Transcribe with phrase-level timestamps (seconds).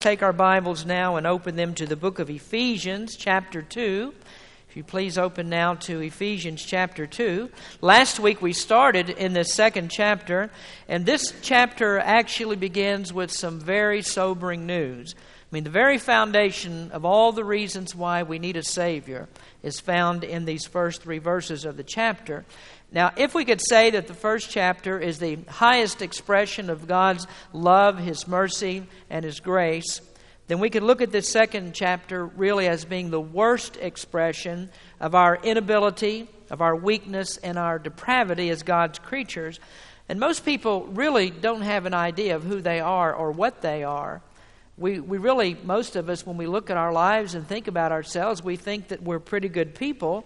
[0.00, 4.14] take our Bibles now and open them to the book of Ephesians, chapter 2.
[4.70, 7.50] If you please open now to Ephesians chapter 2.
[7.80, 10.50] Last week we started in the second chapter,
[10.86, 15.16] and this chapter actually begins with some very sobering news.
[15.18, 19.28] I mean, the very foundation of all the reasons why we need a Savior
[19.64, 22.44] is found in these first three verses of the chapter.
[22.90, 27.26] Now, if we could say that the first chapter is the highest expression of God's
[27.52, 30.00] love, His mercy, and His grace,
[30.46, 35.14] then we could look at this second chapter really as being the worst expression of
[35.14, 39.60] our inability, of our weakness, and our depravity as God's creatures.
[40.08, 43.84] And most people really don't have an idea of who they are or what they
[43.84, 44.22] are.
[44.78, 47.92] We, we really, most of us, when we look at our lives and think about
[47.92, 50.24] ourselves, we think that we're pretty good people.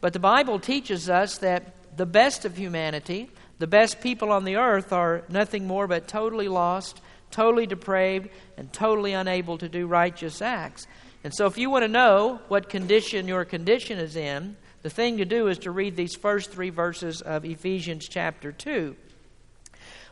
[0.00, 4.56] But the Bible teaches us that the best of humanity, the best people on the
[4.56, 10.42] earth, are nothing more but totally lost, totally depraved, and totally unable to do righteous
[10.42, 10.86] acts.
[11.22, 15.16] And so, if you want to know what condition your condition is in, the thing
[15.16, 18.94] to do is to read these first three verses of Ephesians chapter 2.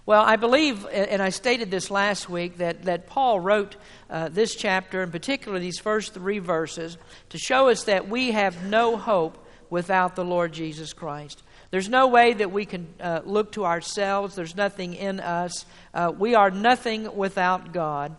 [0.05, 3.77] Well, I believe, and I stated this last week, that, that Paul wrote
[4.11, 8.65] uh, this chapter, in particular these first three verses, to show us that we have
[8.65, 11.43] no hope without the Lord Jesus Christ.
[11.73, 14.35] There's no way that we can uh, look to ourselves.
[14.35, 15.65] There's nothing in us.
[15.95, 18.15] Uh, we are nothing without God.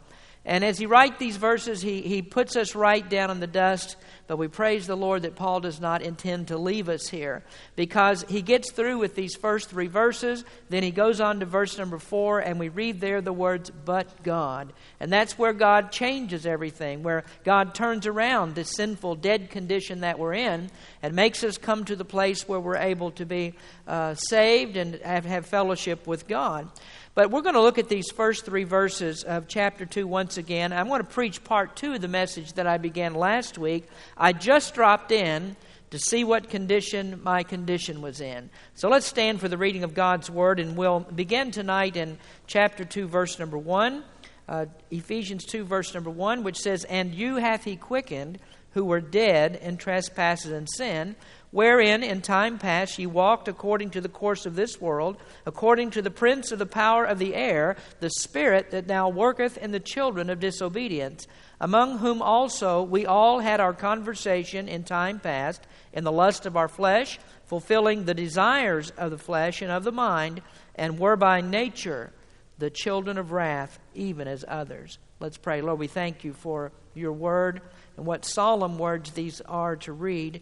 [0.45, 3.95] And as he writes these verses, he, he puts us right down in the dust.
[4.27, 7.43] But we praise the Lord that Paul does not intend to leave us here
[7.75, 10.43] because he gets through with these first three verses.
[10.69, 14.23] Then he goes on to verse number four, and we read there the words, but
[14.23, 14.73] God.
[14.99, 20.19] And that's where God changes everything, where God turns around this sinful, dead condition that
[20.19, 20.69] we're in
[21.01, 23.53] and makes us come to the place where we're able to be
[23.87, 26.69] uh, saved and have, have fellowship with God.
[27.15, 30.73] But we're going to look at these first three verses of chapter 2 once again.
[30.73, 33.87] I'm going to preach part two of the message that I began last week.
[34.17, 35.55] I just dropped in
[35.91, 38.49] to see what condition my condition was in.
[38.73, 42.17] So let's stand for the reading of God's Word, and we'll begin tonight in
[42.47, 44.03] chapter 2, verse number 1.
[44.49, 48.39] Uh, Ephesians 2, verse number 1, which says, And you hath he quickened
[48.71, 51.15] who were dead in trespasses and sin
[51.53, 55.15] wherein in time past ye walked according to the course of this world,
[55.45, 59.55] according to the prince of the power of the air, the spirit that now worketh
[59.57, 61.27] in the children of disobedience,
[61.61, 65.61] among whom also we all had our conversation in time past,
[65.93, 69.91] in the lust of our flesh, fulfilling the desires of the flesh and of the
[69.91, 70.41] mind,
[70.73, 72.11] and were by nature
[72.57, 74.97] the children of wrath, even as others.
[75.19, 75.61] Let's pray.
[75.61, 77.61] Lord, we thank you for your word
[77.95, 80.41] and what solemn words these are to read.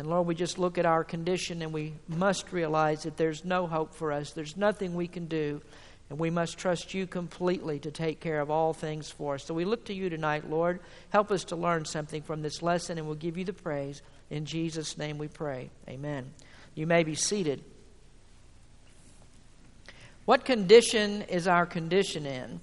[0.00, 3.66] And Lord, we just look at our condition and we must realize that there's no
[3.66, 4.30] hope for us.
[4.30, 5.60] There's nothing we can do.
[6.08, 9.44] And we must trust you completely to take care of all things for us.
[9.44, 10.80] So we look to you tonight, Lord.
[11.10, 14.00] Help us to learn something from this lesson, and we'll give you the praise.
[14.30, 15.68] In Jesus' name we pray.
[15.86, 16.30] Amen.
[16.74, 17.62] You may be seated.
[20.24, 22.62] What condition is our condition in?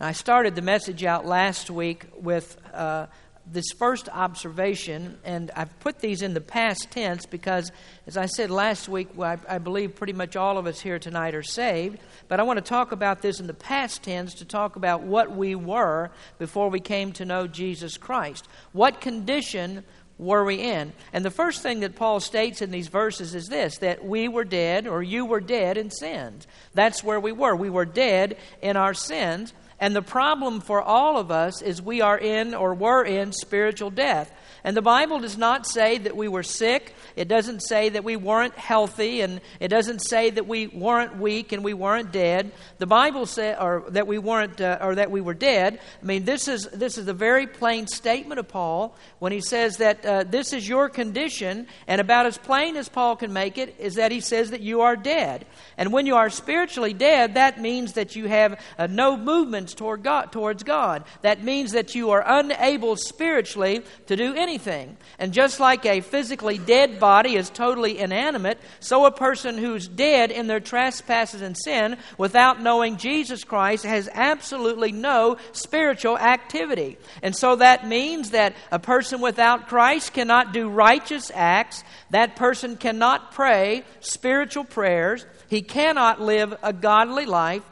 [0.00, 2.56] I started the message out last week with.
[2.72, 3.08] Uh,
[3.52, 7.72] this first observation, and I've put these in the past tense because,
[8.06, 11.34] as I said last week, I, I, believe pretty much all of us here tonight
[11.34, 11.98] are saved.
[12.28, 15.34] But I want to talk about this in the past tense to talk about what
[15.34, 18.46] we were before we came to know Jesus Christ.
[18.72, 19.84] What condition
[20.18, 20.92] were we in?
[21.12, 24.44] And the first thing that Paul states in these verses is this that we were
[24.44, 26.46] dead, or you were dead in sins.
[26.74, 27.54] That's where we were.
[27.56, 29.52] We were dead in our sins.
[29.80, 33.90] And the problem for all of us is we are in or were in spiritual
[33.90, 34.32] death.
[34.64, 36.94] And the Bible does not say that we were sick.
[37.16, 41.52] It doesn't say that we weren't healthy, and it doesn't say that we weren't weak
[41.52, 42.50] and we weren't dead.
[42.78, 45.80] The Bible says, or that we weren't, uh, or that we were dead.
[46.02, 49.76] I mean, this is this is a very plain statement of Paul when he says
[49.78, 53.76] that uh, this is your condition, and about as plain as Paul can make it
[53.78, 55.46] is that he says that you are dead.
[55.76, 60.02] And when you are spiritually dead, that means that you have uh, no movements toward
[60.02, 61.04] God, towards God.
[61.22, 64.96] That means that you are unable spiritually to do anything anything.
[65.18, 70.30] And just like a physically dead body is totally inanimate, so a person who's dead
[70.30, 76.96] in their trespasses and sin without knowing Jesus Christ has absolutely no spiritual activity.
[77.22, 82.76] And so that means that a person without Christ cannot do righteous acts, that person
[82.76, 87.62] cannot pray spiritual prayers, he cannot live a godly life.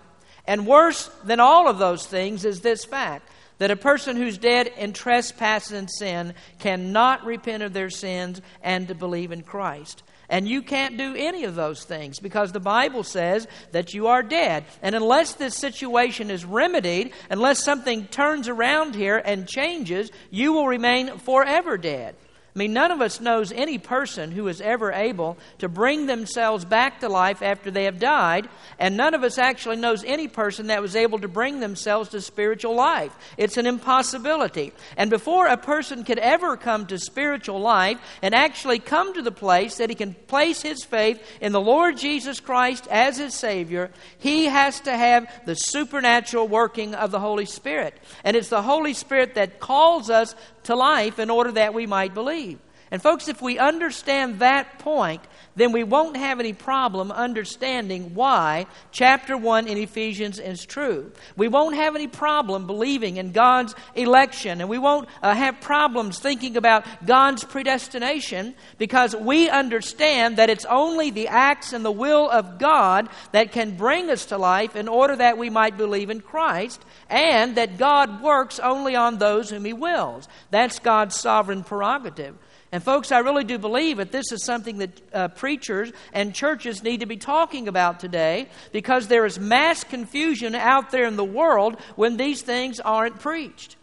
[0.47, 4.67] And worse than all of those things is this fact that a person who's dead
[4.79, 10.03] in trespass and sin cannot repent of their sins and to believe in Christ.
[10.29, 14.23] And you can't do any of those things because the Bible says that you are
[14.23, 14.65] dead.
[14.83, 20.67] And unless this situation is remedied, unless something turns around here and changes, you will
[20.67, 22.17] remain forever dead.
[22.57, 26.65] I mean, none of us knows any person who is ever able to bring themselves
[26.65, 28.49] back to life after they have died,
[28.79, 32.21] and none of us actually knows any person that was able to bring themselves to
[32.23, 33.15] spiritual life.
[33.37, 34.73] It's an impossibility.
[34.97, 39.31] And before a person could ever come to spiritual life and actually come to the
[39.31, 43.91] place that he can place his faith in the Lord Jesus Christ as his Savior,
[44.19, 47.93] he has to have the supernatural working of the Holy Spirit.
[48.25, 50.35] And it's the Holy Spirit that calls us
[50.67, 52.59] to life in order that we might believe.
[52.91, 55.23] And, folks, if we understand that point,
[55.57, 61.11] then we won't have any problem understanding why chapter 1 in Ephesians is true.
[61.37, 66.19] We won't have any problem believing in God's election, and we won't uh, have problems
[66.19, 72.31] thinking about God's predestination because we understand that it's only the acts and the will
[72.31, 76.21] of God that can bring us to life in order that we might believe in
[76.21, 80.29] Christ, and that God works only on those whom He wills.
[80.51, 82.37] That's God's sovereign prerogative.
[82.73, 86.83] And, folks, I really do believe that this is something that uh, preachers and churches
[86.83, 91.25] need to be talking about today because there is mass confusion out there in the
[91.25, 93.77] world when these things aren't preached.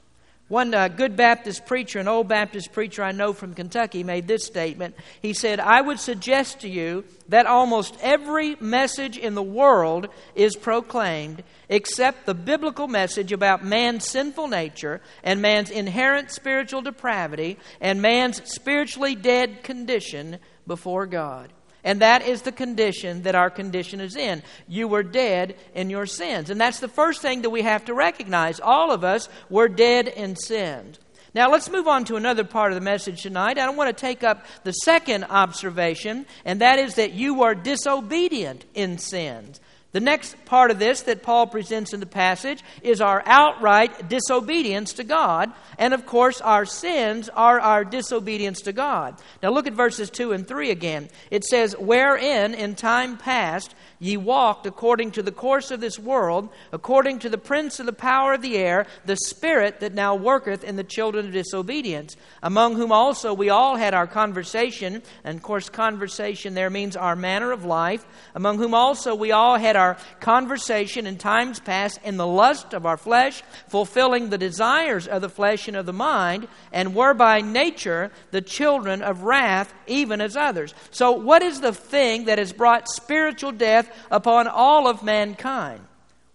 [0.54, 4.46] One uh, good Baptist preacher, an old Baptist preacher I know from Kentucky, made this
[4.46, 4.94] statement.
[5.20, 10.56] He said, I would suggest to you that almost every message in the world is
[10.56, 18.00] proclaimed except the biblical message about man's sinful nature and man's inherent spiritual depravity and
[18.00, 21.52] man's spiritually dead condition before God.
[21.84, 24.42] And that is the condition that our condition is in.
[24.68, 26.50] You were dead in your sins.
[26.50, 28.60] And that's the first thing that we have to recognize.
[28.60, 31.00] All of us were dead in sins.
[31.36, 33.58] Now, let's move on to another part of the message tonight.
[33.58, 37.56] I don't want to take up the second observation, and that is that you are
[37.56, 39.60] disobedient in sins.
[39.94, 44.94] The next part of this that Paul presents in the passage is our outright disobedience
[44.94, 45.51] to God.
[45.78, 49.16] And of course, our sins are our disobedience to God.
[49.44, 51.10] Now look at verses 2 and 3 again.
[51.30, 56.50] It says, Wherein in time past Ye walked according to the course of this world,
[56.74, 60.66] according to the prince of the power of the air, the spirit that now worketh
[60.66, 65.02] in the children of disobedience, among whom also we all had our conversation.
[65.24, 68.06] And of course, conversation there means our manner of life.
[68.36, 72.86] Among whom also we all had our conversation in times past in the lust of
[72.86, 77.40] our flesh, fulfilling the desires of the flesh and of the mind, and were by
[77.40, 80.74] nature the children of wrath, even as others.
[80.92, 85.81] So, what is the thing that has brought spiritual death upon all of mankind?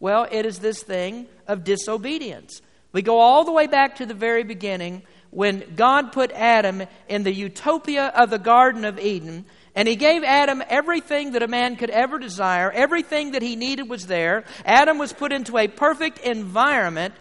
[0.00, 2.62] Well, it is this thing of disobedience.
[2.92, 7.22] We go all the way back to the very beginning when God put Adam in
[7.22, 9.44] the utopia of the Garden of Eden,
[9.74, 13.88] and he gave Adam everything that a man could ever desire, everything that he needed
[13.88, 14.44] was there.
[14.64, 17.14] Adam was put into a perfect environment,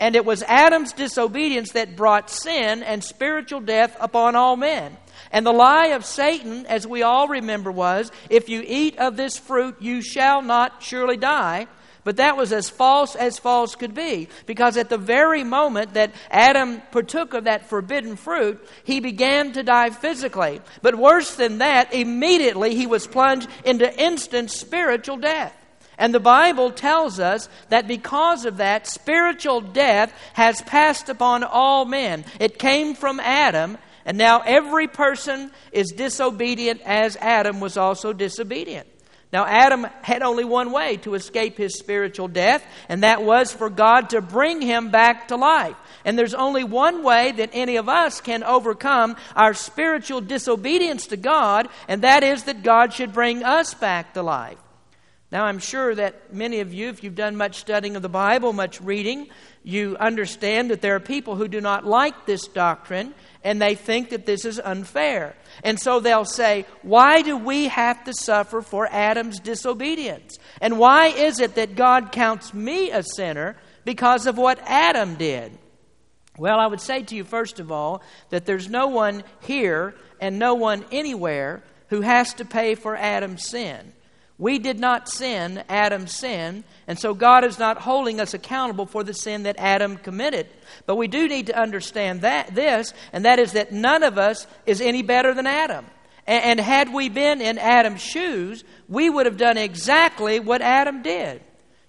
[0.00, 4.96] and it was Adam's disobedience that brought sin and spiritual death upon all men.
[5.32, 9.36] And the lie of Satan, as we all remember, was if you eat of this
[9.36, 11.66] fruit, you shall not surely die.
[12.04, 14.28] But that was as false as false could be.
[14.46, 19.62] Because at the very moment that Adam partook of that forbidden fruit, he began to
[19.62, 20.62] die physically.
[20.80, 25.54] But worse than that, immediately he was plunged into instant spiritual death.
[25.98, 31.84] And the Bible tells us that because of that, spiritual death has passed upon all
[31.84, 32.24] men.
[32.38, 38.86] It came from Adam, and now every person is disobedient as Adam was also disobedient.
[39.30, 43.68] Now, Adam had only one way to escape his spiritual death, and that was for
[43.68, 45.76] God to bring him back to life.
[46.06, 51.18] And there's only one way that any of us can overcome our spiritual disobedience to
[51.18, 54.56] God, and that is that God should bring us back to life.
[55.30, 58.54] Now, I'm sure that many of you, if you've done much studying of the Bible,
[58.54, 59.28] much reading,
[59.62, 63.12] you understand that there are people who do not like this doctrine
[63.44, 65.36] and they think that this is unfair.
[65.62, 70.38] And so they'll say, Why do we have to suffer for Adam's disobedience?
[70.62, 75.52] And why is it that God counts me a sinner because of what Adam did?
[76.38, 80.38] Well, I would say to you, first of all, that there's no one here and
[80.38, 83.92] no one anywhere who has to pay for Adam's sin.
[84.38, 89.02] We did not sin, Adam sinned, and so God is not holding us accountable for
[89.02, 90.46] the sin that Adam committed.
[90.86, 94.46] But we do need to understand that this, and that is that none of us
[94.64, 95.84] is any better than Adam.
[96.24, 101.02] And, and had we been in Adam's shoes, we would have done exactly what Adam
[101.02, 101.42] did.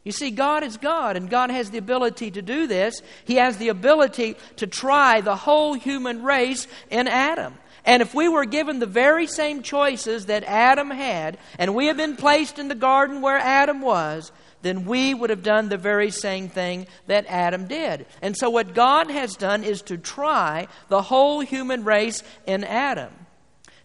[0.03, 3.03] You see, God is God, and God has the ability to do this.
[3.25, 7.53] He has the ability to try the whole human race in Adam.
[7.85, 11.97] And if we were given the very same choices that Adam had, and we had
[11.97, 14.31] been placed in the garden where Adam was,
[14.61, 18.05] then we would have done the very same thing that Adam did.
[18.21, 23.13] And so, what God has done is to try the whole human race in Adam.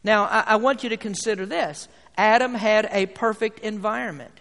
[0.02, 4.40] Now, I, I want you to consider this Adam had a perfect environment.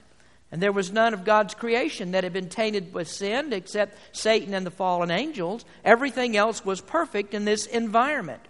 [0.52, 4.54] And there was none of God's creation that had been tainted with sin except Satan
[4.54, 5.66] and the fallen angels.
[5.84, 8.42] Everything else was perfect in this environment.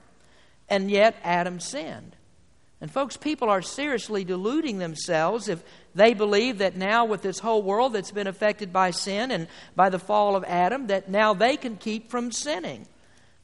[0.70, 2.16] And yet, Adam sinned.
[2.82, 5.64] And, folks, people are seriously deluding themselves if
[5.96, 9.90] they believe that now, with this whole world that's been affected by sin and by
[9.90, 12.86] the fall of Adam, that now they can keep from sinning.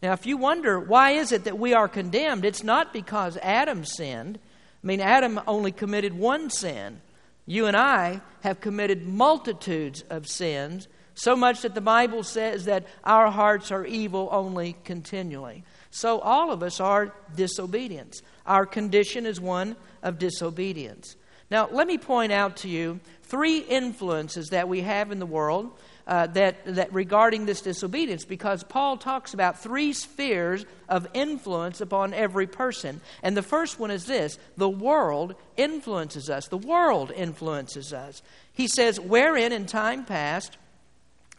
[0.02, 3.86] Now, if you wonder why is it that we are condemned, it's not because Adam
[3.86, 4.40] sinned.
[4.84, 7.02] I mean, Adam only committed one sin.
[7.46, 12.86] You and I have committed multitudes of sins, so much that the Bible says that
[13.04, 15.64] our hearts are evil only continually.
[15.92, 18.22] So all of us are disobedience.
[18.46, 21.16] Our condition is one of disobedience.
[21.52, 25.72] Now, let me point out to you three influences that we have in the world
[26.06, 32.14] uh, that, that regarding this disobedience because Paul talks about three spheres of influence upon
[32.14, 33.02] every person.
[33.22, 36.48] And the first one is this the world influences us.
[36.48, 38.22] The world influences us.
[38.54, 40.58] He says, Wherein in time past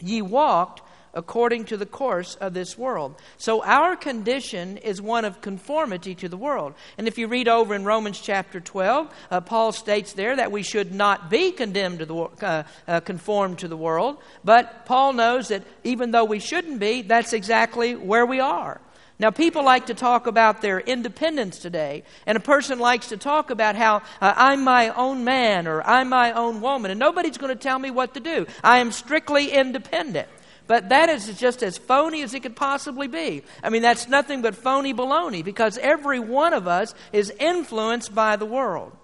[0.00, 0.82] ye walked
[1.14, 3.14] according to the course of this world.
[3.36, 6.74] So our condition is one of conformity to the world.
[6.98, 10.62] And if you read over in Romans chapter 12, uh, Paul states there that we
[10.62, 15.48] should not be condemned to the uh, uh, conformed to the world, but Paul knows
[15.48, 18.80] that even though we shouldn't be, that's exactly where we are.
[19.20, 23.50] Now, people like to talk about their independence today, and a person likes to talk
[23.50, 27.54] about how uh, I'm my own man or I'm my own woman, and nobody's going
[27.54, 28.46] to tell me what to do.
[28.64, 30.26] I am strictly independent.
[30.70, 33.42] But that is just as phony as it could possibly be.
[33.60, 38.36] I mean, that's nothing but phony baloney because every one of us is influenced by
[38.36, 38.96] the world.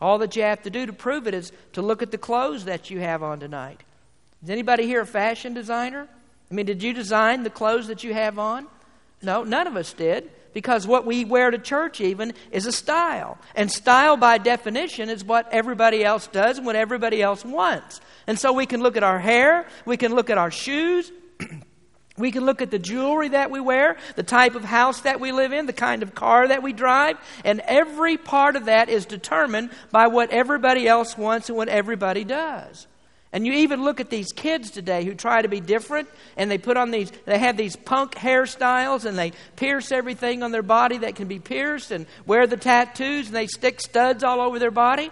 [0.00, 2.64] All that you have to do to prove it is to look at the clothes
[2.64, 3.84] that you have on tonight.
[4.42, 6.08] Is anybody here a fashion designer?
[6.50, 8.66] I mean, did you design the clothes that you have on?
[9.22, 10.28] No, none of us did.
[10.52, 13.38] Because what we wear to church, even, is a style.
[13.54, 18.00] And style, by definition, is what everybody else does and what everybody else wants.
[18.26, 21.10] And so we can look at our hair, we can look at our shoes,
[22.18, 25.32] we can look at the jewelry that we wear, the type of house that we
[25.32, 29.06] live in, the kind of car that we drive, and every part of that is
[29.06, 32.86] determined by what everybody else wants and what everybody does.
[33.32, 36.58] And you even look at these kids today who try to be different and they
[36.58, 40.98] put on these, they have these punk hairstyles and they pierce everything on their body
[40.98, 44.70] that can be pierced and wear the tattoos and they stick studs all over their
[44.70, 45.10] body.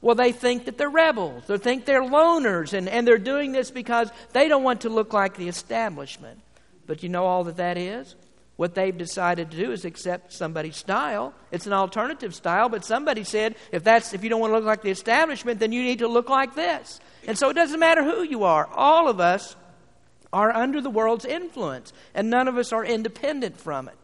[0.00, 1.46] Well, they think that they're rebels.
[1.46, 5.14] They think they're loners, and, and they're doing this because they don't want to look
[5.14, 6.40] like the establishment.
[6.86, 8.14] But you know all that that is?
[8.56, 11.34] What they've decided to do is accept somebody's style.
[11.50, 14.64] It's an alternative style, but somebody said if that's if you don't want to look
[14.64, 17.00] like the establishment, then you need to look like this.
[17.26, 18.68] And so it doesn't matter who you are.
[18.72, 19.56] All of us
[20.32, 23.96] are under the world's influence, and none of us are independent from it.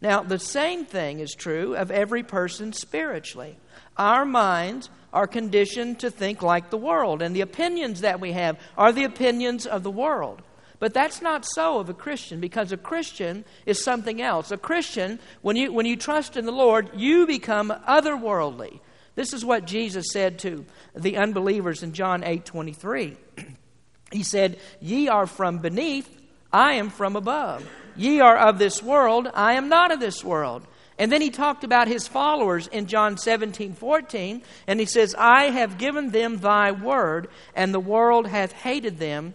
[0.00, 3.58] Now, the same thing is true of every person spiritually.
[3.98, 8.58] Our minds are conditioned to think like the world, and the opinions that we have
[8.78, 10.40] are the opinions of the world.
[10.80, 14.50] But that's not so of a Christian because a Christian is something else.
[14.50, 18.80] A Christian, when you, when you trust in the Lord, you become otherworldly.
[19.14, 20.64] This is what Jesus said to
[20.96, 23.16] the unbelievers in John 8 23.
[24.12, 26.08] he said, Ye are from beneath,
[26.50, 27.68] I am from above.
[27.94, 30.66] Ye are of this world, I am not of this world.
[30.98, 35.44] And then he talked about his followers in John 17, 14, and he says, I
[35.44, 39.34] have given them thy word, and the world hath hated them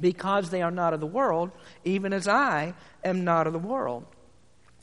[0.00, 1.50] because they are not of the world,
[1.84, 4.06] even as I am not of the world.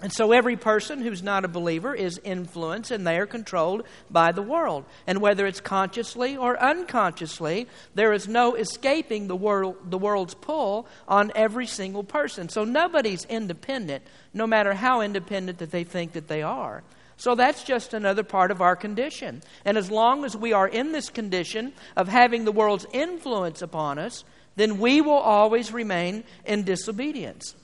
[0.03, 4.31] And so every person who's not a believer is influenced and they are controlled by
[4.31, 4.85] the world.
[5.07, 10.87] And whether it's consciously or unconsciously, there is no escaping the, world, the world's pull
[11.07, 12.47] on every single person.
[12.47, 14.03] So nobody's independent,
[14.35, 16.83] no matter how independent that they think that they are.
[17.17, 19.41] So that's just another part of our condition.
[19.65, 23.97] And as long as we are in this condition of having the world's influence upon
[23.97, 24.23] us,
[24.57, 27.55] then we will always remain in disobedience.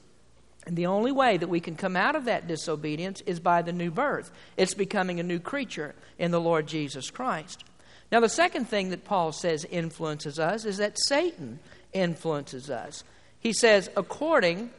[0.66, 3.74] And the only way that we can come out of that disobedience is by the
[3.74, 4.32] new birth.
[4.56, 7.66] It's becoming a new creature in the Lord Jesus Christ.
[8.12, 11.60] Now, the second thing that Paul says influences us is that Satan
[11.92, 13.04] influences us.
[13.40, 14.70] He says, according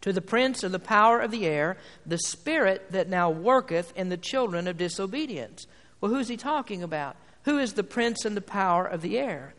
[0.00, 4.08] to the prince of the power of the air, the spirit that now worketh in
[4.08, 5.66] the children of disobedience.
[6.00, 7.16] Well, who's he talking about?
[7.44, 9.54] Who is the prince and the power of the air?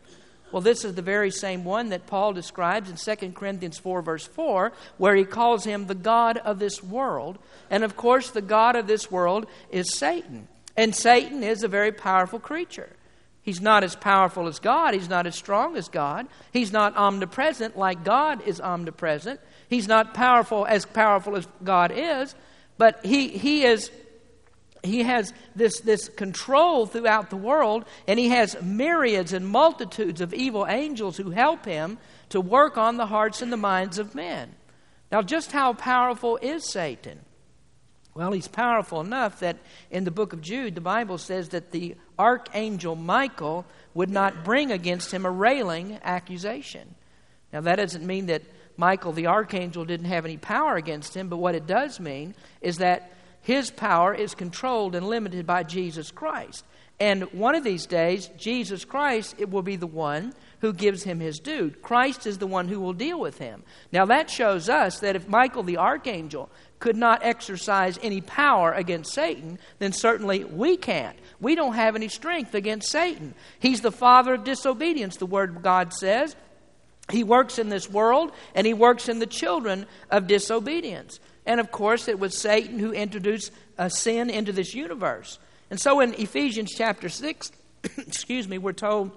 [0.52, 4.26] Well, this is the very same one that Paul describes in 2 Corinthians 4, verse
[4.26, 7.38] 4, where he calls him the God of this world.
[7.70, 10.48] And of course, the God of this world is Satan.
[10.76, 12.90] And Satan is a very powerful creature.
[13.44, 14.94] He's not as powerful as God.
[14.94, 16.28] He's not as strong as God.
[16.54, 19.40] He's not omnipresent like God is omnipresent.
[19.68, 22.36] He's not powerful as powerful as God is.
[22.78, 23.92] But he, he is
[24.84, 30.34] he has this, this control throughout the world, and he has myriads and multitudes of
[30.34, 31.98] evil angels who help him
[32.30, 34.56] to work on the hearts and the minds of men.
[35.12, 37.20] Now, just how powerful is Satan?
[38.14, 39.58] Well, he's powerful enough that
[39.90, 44.72] in the book of Jude, the Bible says that the archangel Michael would not bring
[44.72, 46.96] against him a railing accusation.
[47.54, 48.44] Now, that doesn't mean that
[48.78, 52.78] Michael the archangel didn't have any power against him, but what it does mean is
[52.80, 56.64] that his power is controlled and limited by Jesus Christ.
[57.00, 61.20] And one of these days, Jesus Christ it will be the one who gives him
[61.20, 61.72] his due.
[61.82, 63.64] Christ is the one who will deal with him.
[63.92, 69.14] Now, that shows us that if Michael the archangel could not exercise any power against
[69.14, 71.18] Satan, then certainly we can't.
[71.40, 73.34] We don't have any strength against Satan.
[73.60, 76.36] He's the father of disobedience, the Word of God says.
[77.10, 81.20] He works in this world and he works in the children of disobedience.
[81.46, 85.40] And of course, it was Satan who introduced a sin into this universe.
[85.70, 87.52] And so in Ephesians chapter 6,
[87.98, 89.12] excuse me, we're told,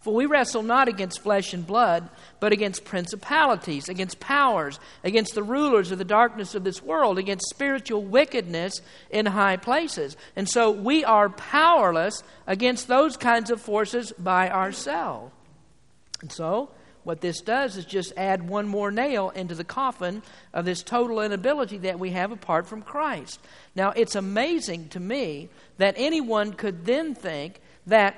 [0.00, 2.10] For we wrestle not against flesh and blood,
[2.40, 7.48] but against principalities, against powers, against the rulers of the darkness of this world, against
[7.48, 10.16] spiritual wickedness in high places.
[10.36, 15.32] And so we are powerless against those kinds of forces by ourselves.
[16.20, 16.70] And so,
[17.04, 21.20] what this does is just add one more nail into the coffin of this total
[21.20, 23.40] inability that we have apart from Christ.
[23.74, 28.14] Now, it's amazing to me that anyone could then think that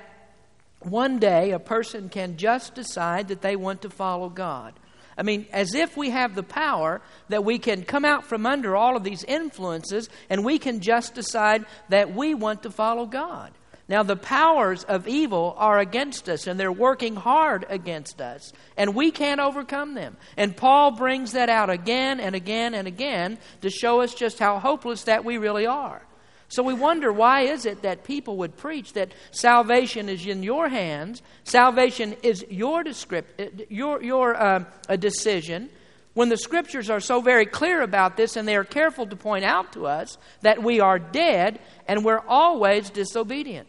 [0.79, 4.73] one day a person can just decide that they want to follow God.
[5.17, 8.75] I mean, as if we have the power that we can come out from under
[8.75, 13.51] all of these influences and we can just decide that we want to follow God.
[13.87, 18.95] Now, the powers of evil are against us, and they're working hard against us, and
[18.95, 20.17] we can't overcome them.
[20.37, 24.57] And Paul brings that out again and again and again to show us just how
[24.57, 26.01] hopeless that we really are.
[26.47, 30.67] So we wonder why is it that people would preach that salvation is in your
[30.67, 35.69] hands, salvation is your, descript, your, your uh, a decision,
[36.15, 39.43] when the scriptures are so very clear about this and they are careful to point
[39.43, 43.67] out to us that we are dead and we're always disobedient.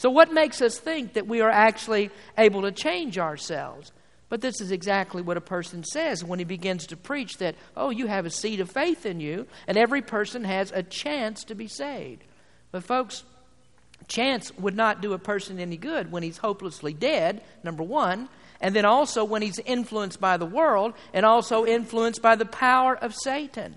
[0.00, 2.08] So, what makes us think that we are actually
[2.38, 3.92] able to change ourselves?
[4.30, 7.90] But this is exactly what a person says when he begins to preach that, oh,
[7.90, 11.54] you have a seed of faith in you, and every person has a chance to
[11.54, 12.24] be saved.
[12.72, 13.24] But, folks,
[14.08, 18.74] chance would not do a person any good when he's hopelessly dead, number one, and
[18.74, 23.14] then also when he's influenced by the world and also influenced by the power of
[23.14, 23.76] Satan.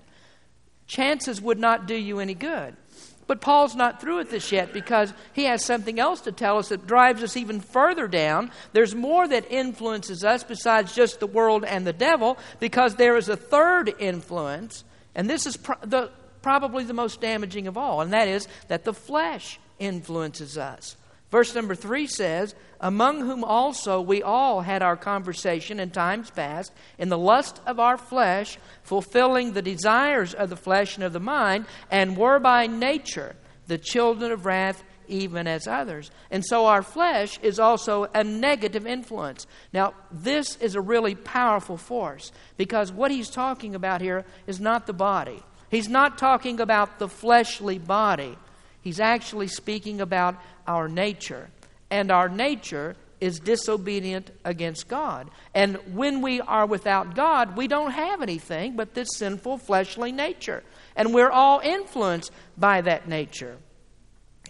[0.86, 2.78] Chances would not do you any good.
[3.26, 6.68] But Paul's not through with this yet because he has something else to tell us
[6.68, 8.50] that drives us even further down.
[8.72, 13.28] There's more that influences us besides just the world and the devil because there is
[13.28, 14.84] a third influence,
[15.14, 16.10] and this is pro- the,
[16.42, 20.96] probably the most damaging of all, and that is that the flesh influences us.
[21.34, 26.72] Verse number three says, Among whom also we all had our conversation in times past,
[26.96, 31.18] in the lust of our flesh, fulfilling the desires of the flesh and of the
[31.18, 33.34] mind, and were by nature
[33.66, 36.12] the children of wrath, even as others.
[36.30, 39.48] And so our flesh is also a negative influence.
[39.72, 44.86] Now, this is a really powerful force because what he's talking about here is not
[44.86, 45.42] the body.
[45.68, 48.38] He's not talking about the fleshly body.
[48.84, 51.48] He's actually speaking about our nature.
[51.90, 55.30] And our nature is disobedient against God.
[55.54, 60.62] And when we are without God, we don't have anything but this sinful fleshly nature.
[60.94, 63.56] And we're all influenced by that nature.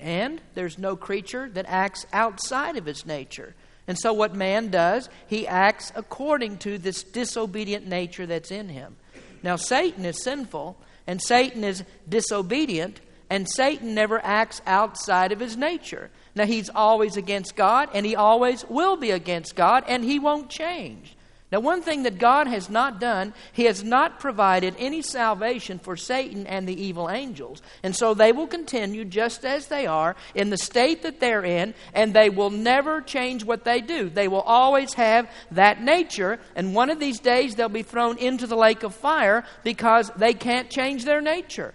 [0.01, 3.55] And there's no creature that acts outside of its nature.
[3.87, 8.97] And so, what man does, he acts according to this disobedient nature that's in him.
[9.42, 15.57] Now, Satan is sinful, and Satan is disobedient, and Satan never acts outside of his
[15.57, 16.11] nature.
[16.35, 20.51] Now, he's always against God, and he always will be against God, and he won't
[20.51, 21.17] change.
[21.55, 25.97] Now, one thing that God has not done, He has not provided any salvation for
[25.97, 27.63] Satan and the evil angels.
[27.85, 31.75] And so they will continue just as they are in the state that they're in,
[31.93, 34.11] and they will never change what they do.
[34.11, 38.49] They will always have that nature, and one of these days they'll be thrown into
[38.49, 41.73] the lake of fire because they can't change their nature.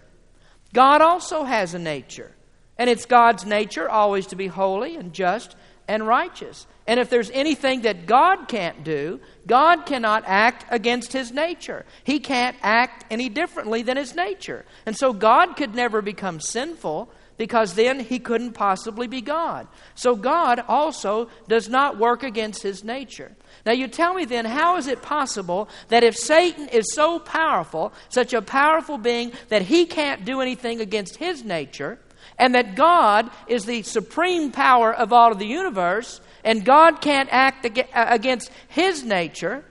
[0.73, 2.31] God also has a nature.
[2.77, 5.55] And it's God's nature always to be holy and just
[5.87, 6.67] and righteous.
[6.87, 11.85] And if there's anything that God can't do, God cannot act against his nature.
[12.03, 14.65] He can't act any differently than his nature.
[14.85, 19.65] And so God could never become sinful because then he couldn't possibly be God.
[19.95, 23.31] So God also does not work against his nature.
[23.65, 27.93] Now, you tell me then, how is it possible that if Satan is so powerful,
[28.09, 31.97] such a powerful being, that he can't do anything against his nature,
[32.37, 37.29] and that God is the supreme power of all of the universe, and God can't
[37.31, 39.63] act uh, against his nature,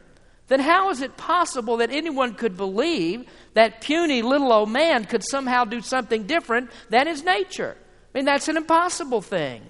[0.47, 3.29] then how is it possible that anyone could believe
[3.59, 7.77] that puny little old man could somehow do something different than his nature.
[7.77, 9.63] I mean, that's an impossible thing.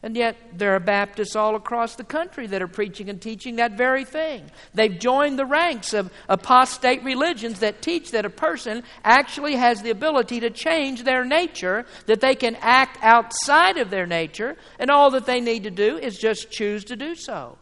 [0.00, 3.72] And yet, there are Baptists all across the country that are preaching and teaching that
[3.72, 4.48] very thing.
[4.74, 9.90] They've joined the ranks of apostate religions that teach that a person actually has the
[9.90, 15.10] ability to change their nature, that they can act outside of their nature, and all
[15.10, 17.58] that they need to do is just choose to do so.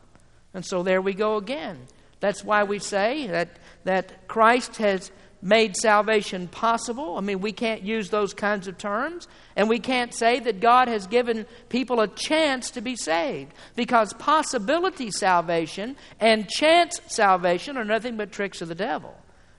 [0.52, 1.78] And so there we go again.
[2.20, 5.10] That's why we say that, that Christ has
[5.44, 7.18] made salvation possible.
[7.18, 9.28] I mean, we can't use those kinds of terms.
[9.54, 13.52] And we can't say that God has given people a chance to be saved.
[13.76, 19.14] Because possibility salvation and chance salvation are nothing but tricks of the devil.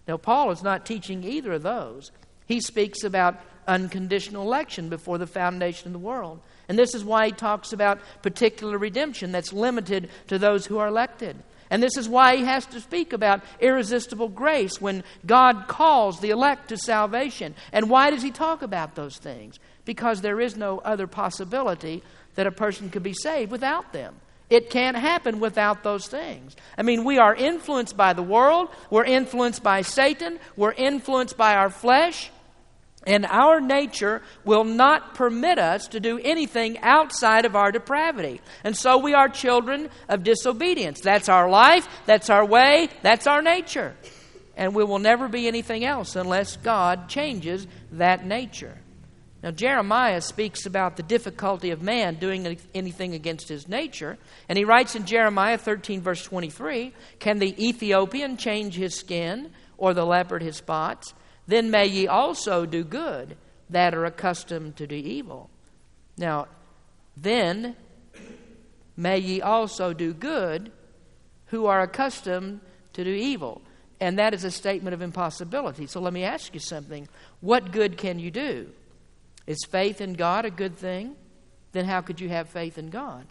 [0.07, 2.11] Now, Paul is not teaching either of those.
[2.47, 6.39] He speaks about unconditional election before the foundation of the world.
[6.67, 10.87] And this is why he talks about particular redemption that's limited to those who are
[10.87, 11.37] elected.
[11.69, 16.29] And this is why he has to speak about irresistible grace when God calls the
[16.29, 17.55] elect to salvation.
[17.71, 19.59] And why does he talk about those things?
[19.83, 22.03] Because there is no other possibility
[22.35, 24.15] that a person could be saved without them.
[24.49, 26.55] It can't happen without those things.
[26.77, 31.55] I mean, we are influenced by the world, we're influenced by Satan, we're influenced by
[31.55, 32.29] our flesh,
[33.05, 38.41] and our nature will not permit us to do anything outside of our depravity.
[38.63, 41.01] And so we are children of disobedience.
[41.01, 43.95] That's our life, that's our way, that's our nature.
[44.57, 48.77] And we will never be anything else unless God changes that nature.
[49.43, 54.17] Now, Jeremiah speaks about the difficulty of man doing anything against his nature.
[54.49, 59.93] And he writes in Jeremiah 13, verse 23 Can the Ethiopian change his skin, or
[59.93, 61.13] the leopard his spots?
[61.47, 63.37] Then may ye also do good
[63.69, 65.49] that are accustomed to do evil.
[66.17, 66.47] Now,
[67.17, 67.75] then
[68.97, 70.71] may ye also do good
[71.47, 72.61] who are accustomed
[72.93, 73.61] to do evil.
[73.99, 75.87] And that is a statement of impossibility.
[75.87, 77.07] So let me ask you something.
[77.41, 78.69] What good can you do?
[79.47, 81.15] Is faith in God a good thing?
[81.71, 83.25] Then how could you have faith in God?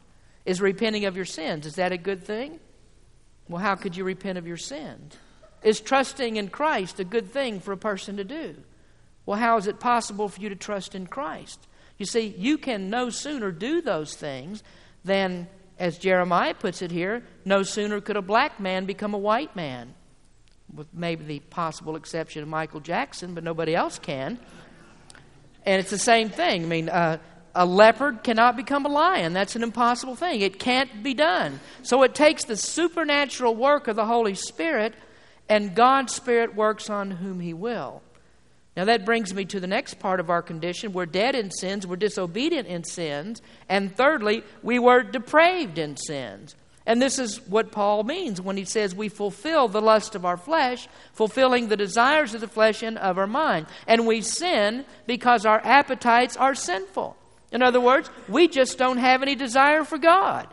[0.44, 2.60] Is repenting of your sins, is that a good thing?
[3.48, 5.16] Well, how could you repent of your sins?
[5.64, 8.54] Is trusting in Christ a good thing for a person to do?
[9.26, 11.66] Well, how is it possible for you to trust in Christ?
[11.96, 14.62] You see, you can no sooner do those things
[15.04, 15.48] than,
[15.78, 19.94] as Jeremiah puts it here, no sooner could a black man become a white man,
[20.74, 24.38] with maybe the possible exception of Michael Jackson, but nobody else can.
[25.64, 26.64] And it's the same thing.
[26.64, 27.18] I mean, uh,
[27.54, 29.32] a leopard cannot become a lion.
[29.32, 30.40] That's an impossible thing.
[30.40, 31.60] It can't be done.
[31.82, 34.94] So it takes the supernatural work of the Holy Spirit
[35.48, 38.02] and God's Spirit works on whom He will.
[38.76, 40.92] Now, that brings me to the next part of our condition.
[40.92, 46.56] We're dead in sins, we're disobedient in sins, and thirdly, we were depraved in sins.
[46.86, 50.36] And this is what Paul means when he says we fulfill the lust of our
[50.36, 53.66] flesh, fulfilling the desires of the flesh and of our mind.
[53.86, 57.16] And we sin because our appetites are sinful.
[57.52, 60.48] In other words, we just don't have any desire for God.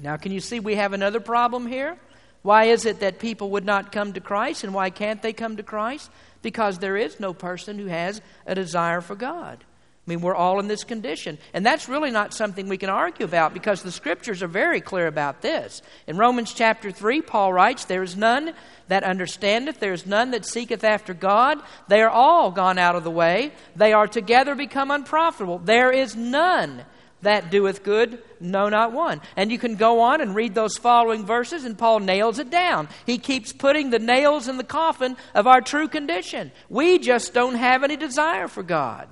[0.00, 1.96] Now, can you see we have another problem here?
[2.42, 5.56] Why is it that people would not come to Christ and why can't they come
[5.56, 6.10] to Christ?
[6.42, 9.64] Because there is no person who has a desire for God.
[10.08, 11.36] I mean, we're all in this condition.
[11.52, 15.06] And that's really not something we can argue about because the scriptures are very clear
[15.06, 15.82] about this.
[16.06, 18.54] In Romans chapter 3, Paul writes, There is none
[18.86, 21.58] that understandeth, there is none that seeketh after God.
[21.88, 23.52] They are all gone out of the way.
[23.76, 25.58] They are together become unprofitable.
[25.58, 26.86] There is none
[27.22, 29.20] that doeth good, no, not one.
[29.36, 32.88] And you can go on and read those following verses, and Paul nails it down.
[33.06, 36.52] He keeps putting the nails in the coffin of our true condition.
[36.68, 39.08] We just don't have any desire for God.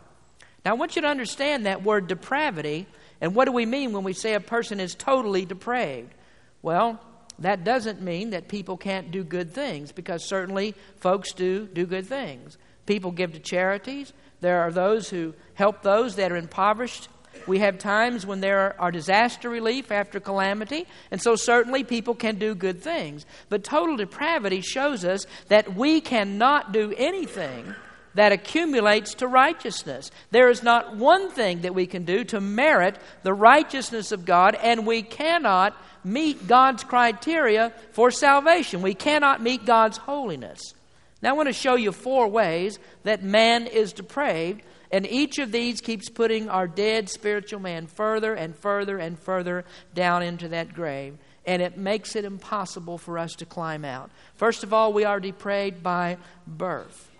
[0.64, 2.86] Now, I want you to understand that word depravity,
[3.20, 6.12] and what do we mean when we say a person is totally depraved?
[6.62, 7.00] Well,
[7.40, 12.06] that doesn't mean that people can't do good things, because certainly folks do do good
[12.06, 12.56] things.
[12.86, 14.12] People give to charities.
[14.40, 17.08] There are those who help those that are impoverished
[17.46, 22.36] we have times when there are disaster relief after calamity, and so certainly people can
[22.36, 23.26] do good things.
[23.48, 27.74] But total depravity shows us that we cannot do anything
[28.14, 30.10] that accumulates to righteousness.
[30.30, 34.54] There is not one thing that we can do to merit the righteousness of God,
[34.54, 38.80] and we cannot meet God's criteria for salvation.
[38.80, 40.60] We cannot meet God's holiness.
[41.22, 45.52] Now, I want to show you four ways that man is depraved, and each of
[45.52, 50.74] these keeps putting our dead spiritual man further and further and further down into that
[50.74, 54.10] grave and it makes it impossible for us to climb out.
[54.34, 57.10] First of all, we are depraved by birth.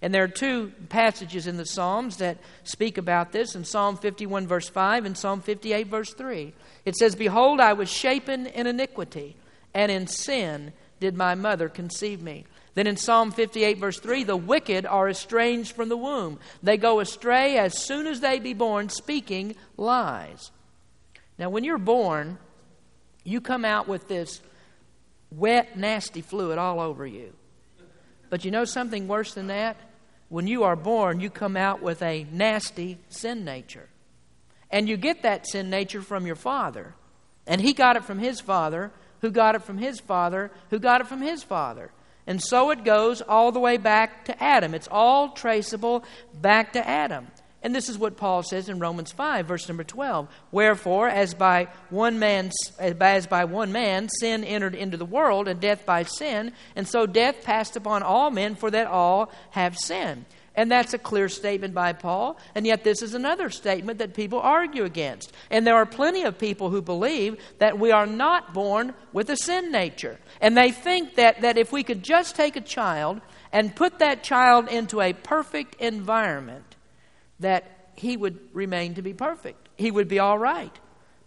[0.00, 4.46] And there are two passages in the Psalms that speak about this in Psalm 51,
[4.46, 6.52] verse 5, and Psalm 58, verse 3.
[6.84, 9.36] It says, Behold, I was shapen in iniquity,
[9.72, 12.44] and in sin did my mother conceive me.
[12.74, 16.40] Then in Psalm 58, verse 3, the wicked are estranged from the womb.
[16.62, 20.50] They go astray as soon as they be born, speaking lies.
[21.38, 22.38] Now, when you're born,
[23.22, 24.40] you come out with this
[25.30, 27.32] wet, nasty fluid all over you.
[28.28, 29.76] But you know something worse than that?
[30.28, 33.88] When you are born, you come out with a nasty sin nature.
[34.70, 36.94] And you get that sin nature from your father.
[37.46, 41.00] And he got it from his father, who got it from his father, who got
[41.00, 41.92] it from his father.
[42.26, 44.74] And so it goes all the way back to Adam.
[44.74, 46.04] It's all traceable
[46.40, 47.26] back to Adam.
[47.64, 50.28] And this is what Paul says in Romans 5, verse number 12.
[50.52, 55.60] Wherefore, as by one man, as by one man sin entered into the world, and
[55.60, 60.26] death by sin, and so death passed upon all men, for that all have sinned.
[60.56, 62.38] And that's a clear statement by Paul.
[62.54, 65.32] And yet, this is another statement that people argue against.
[65.50, 69.36] And there are plenty of people who believe that we are not born with a
[69.36, 70.18] sin nature.
[70.40, 73.20] And they think that, that if we could just take a child
[73.52, 76.76] and put that child into a perfect environment,
[77.40, 79.68] that he would remain to be perfect.
[79.76, 80.72] He would be all right.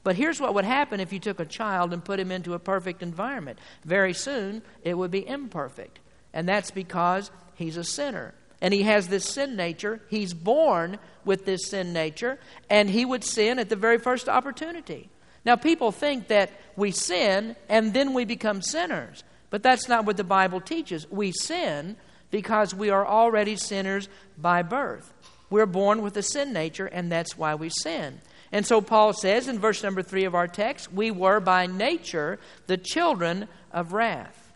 [0.04, 2.60] But here's what would happen if you took a child and put him into a
[2.60, 3.60] perfect environment.
[3.84, 6.00] Very soon, it would be imperfect.
[6.34, 8.34] And that's because he's a sinner.
[8.62, 10.00] And he has this sin nature.
[10.10, 12.40] He's born with this sin nature,
[12.70, 15.10] and he would sin at the very first opportunity.
[15.46, 19.24] Now, people think that we sin and then we become sinners.
[19.50, 21.10] But that's not what the Bible teaches.
[21.10, 21.96] We sin
[22.32, 25.14] because we are already sinners by birth.
[25.50, 28.20] We're born with a sin nature, and that's why we sin.
[28.52, 32.40] And so Paul says in verse number three of our text, we were by nature
[32.68, 34.54] the children of wrath.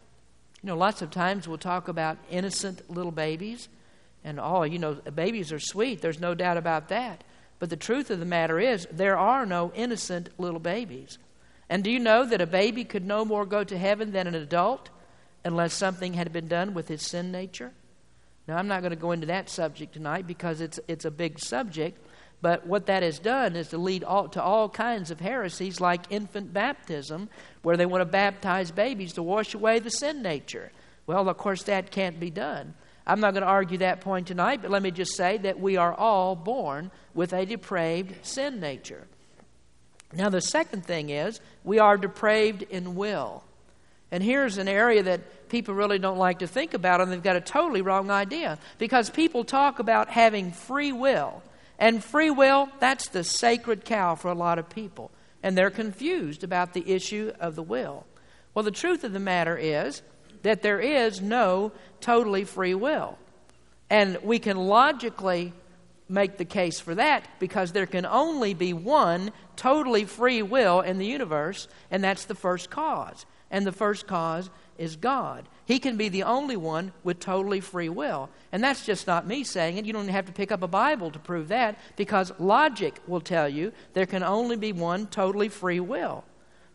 [0.61, 3.69] You know, lots of times we'll talk about innocent little babies,
[4.23, 6.01] and oh, you know, babies are sweet.
[6.01, 7.23] There's no doubt about that.
[7.59, 11.17] But the truth of the matter is, there are no innocent little babies.
[11.69, 14.35] And do you know that a baby could no more go to heaven than an
[14.35, 14.89] adult
[15.45, 17.71] unless something had been done with his sin nature?
[18.47, 21.39] Now, I'm not going to go into that subject tonight because it's, it's a big
[21.39, 21.97] subject,
[22.41, 26.11] but what that has done is to lead all, to all kinds of heresies like
[26.11, 27.29] infant baptism,
[27.61, 30.71] where they want to baptize babies to wash away the sin nature.
[31.05, 32.73] Well, of course, that can't be done.
[33.05, 35.77] I'm not going to argue that point tonight, but let me just say that we
[35.77, 39.07] are all born with a depraved sin nature.
[40.13, 43.43] Now, the second thing is we are depraved in will.
[44.11, 47.37] And here's an area that people really don't like to think about, and they've got
[47.37, 48.59] a totally wrong idea.
[48.77, 51.41] Because people talk about having free will.
[51.79, 55.11] And free will, that's the sacred cow for a lot of people.
[55.41, 58.05] And they're confused about the issue of the will.
[58.53, 60.01] Well, the truth of the matter is
[60.43, 63.17] that there is no totally free will.
[63.89, 65.53] And we can logically
[66.07, 70.97] make the case for that because there can only be one totally free will in
[70.97, 75.47] the universe, and that's the first cause and the first cause is God.
[75.65, 78.29] He can be the only one with totally free will.
[78.51, 79.85] And that's just not me saying it.
[79.85, 83.47] You don't have to pick up a Bible to prove that because logic will tell
[83.47, 86.23] you there can only be one totally free will.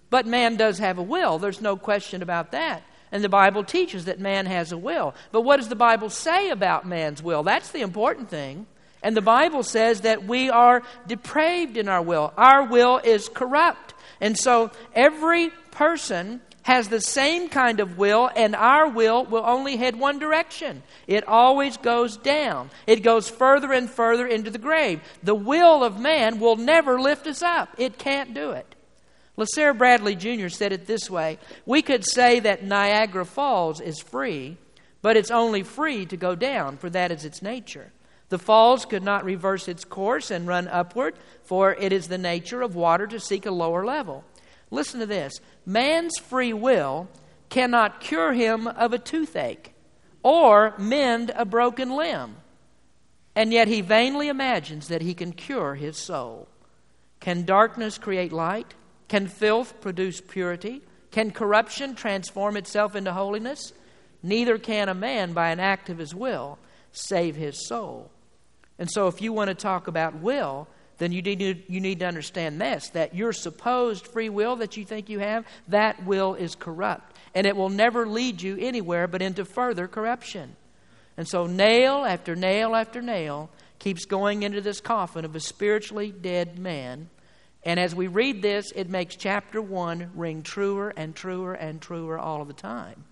[0.09, 2.85] But man does have a will, there's no question about that.
[3.13, 5.15] And the Bible teaches that man has a will.
[5.33, 7.43] But what does the Bible say about man's will?
[7.43, 8.67] That's the important thing.
[9.03, 12.33] And the Bible says that we are depraved in our will.
[12.37, 13.95] Our will is corrupt.
[14.21, 19.77] And so every person has the same kind of will, and our will will only
[19.77, 20.83] head one direction.
[21.07, 25.01] It always goes down, it goes further and further into the grave.
[25.23, 28.76] The will of man will never lift us up, it can't do it.
[29.37, 30.49] Lasserre Bradley Jr.
[30.49, 34.57] said it this way We could say that Niagara Falls is free,
[35.03, 37.93] but it's only free to go down, for that is its nature.
[38.29, 42.63] The falls could not reverse its course and run upward, for it is the nature
[42.63, 44.25] of water to seek a lower level.
[44.71, 47.09] Listen to this man's free will
[47.49, 49.75] cannot cure him of a toothache
[50.23, 52.37] or mend a broken limb.
[53.37, 56.49] And yet he vainly imagines that he can cure his soul.
[57.21, 58.75] Can darkness create light?
[59.09, 60.83] Can filth produce purity?
[61.11, 63.73] Can corruption transform itself into holiness?
[64.23, 66.59] Neither can a man by an act of his will
[66.93, 68.11] save his soul.
[68.79, 72.01] And so, if you want to talk about will, then you need, to, you need
[72.01, 76.35] to understand this that your supposed free will that you think you have, that will
[76.35, 77.17] is corrupt.
[77.35, 80.57] And it will never lead you anywhere but into further corruption.
[81.17, 86.11] And so, nail after nail after nail keeps going into this coffin of a spiritually
[86.11, 87.09] dead man.
[87.67, 92.17] And as we read this, it makes chapter 1 ring truer and truer and truer
[92.17, 93.05] all of the time.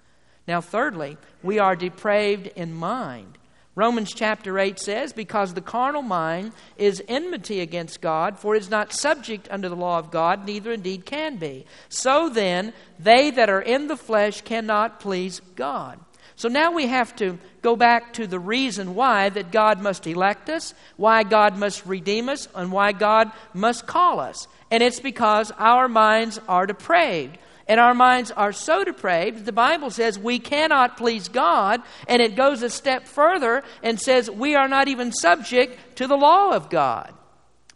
[0.46, 3.36] Now, thirdly, we are depraved in mind.
[3.74, 8.70] Romans chapter 8 says, Because the carnal mind is enmity against God, for it is
[8.70, 11.66] not subject unto the law of God, neither indeed can be.
[11.88, 15.98] So then, they that are in the flesh cannot please God.
[16.36, 20.50] So now we have to go back to the reason why that God must elect
[20.50, 24.48] us, why God must redeem us, and why God must call us.
[24.70, 27.38] And it's because our minds are depraved.
[27.66, 32.36] And our minds are so depraved, the Bible says we cannot please God, and it
[32.36, 36.68] goes a step further and says we are not even subject to the law of
[36.68, 37.14] God.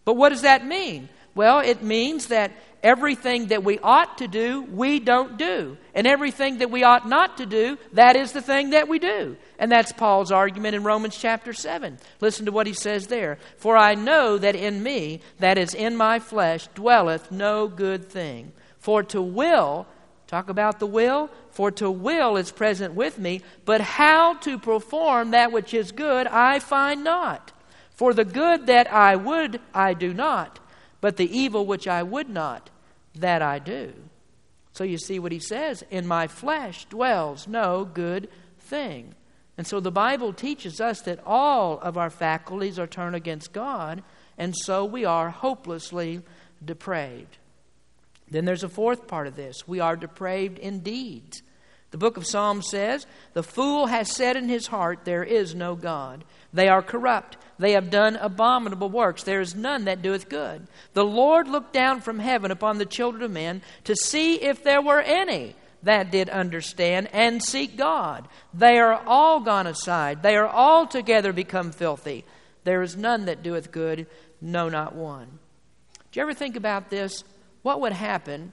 [0.04, 1.08] But what does that mean?
[1.34, 5.76] Well, it means that everything that we ought to do, we don't do.
[5.94, 9.36] And everything that we ought not to do, that is the thing that we do.
[9.58, 11.98] And that's Paul's argument in Romans chapter 7.
[12.20, 13.38] Listen to what he says there.
[13.56, 18.52] For I know that in me, that is in my flesh, dwelleth no good thing.
[18.78, 19.86] For to will,
[20.26, 25.32] talk about the will, for to will is present with me, but how to perform
[25.32, 27.52] that which is good I find not.
[27.94, 30.60] For the good that I would, I do not,
[31.00, 32.70] but the evil which I would not,
[33.14, 33.92] that I do.
[34.72, 38.28] So you see what he says In my flesh dwells no good
[38.60, 39.14] thing.
[39.56, 44.04] And so the Bible teaches us that all of our faculties are turned against God,
[44.36, 46.22] and so we are hopelessly
[46.64, 47.38] depraved.
[48.30, 51.42] Then there's a fourth part of this we are depraved in deeds.
[51.90, 55.74] The book of Psalms says, The fool has said in his heart, There is no
[55.74, 56.24] God.
[56.52, 57.36] They are corrupt.
[57.58, 59.22] They have done abominable works.
[59.22, 60.66] There is none that doeth good.
[60.92, 64.82] The Lord looked down from heaven upon the children of men to see if there
[64.82, 68.28] were any that did understand and seek God.
[68.52, 70.22] They are all gone aside.
[70.22, 72.24] They are altogether become filthy.
[72.64, 74.06] There is none that doeth good,
[74.40, 75.38] no, not one.
[76.10, 77.24] Do you ever think about this?
[77.62, 78.52] What would happen